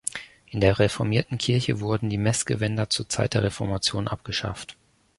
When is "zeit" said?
3.07-3.35